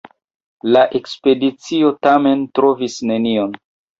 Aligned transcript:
La 0.75 0.79
ekspedicio 0.99 1.91
tamen 2.07 2.43
trovis 2.61 2.99
nenion. 3.13 3.55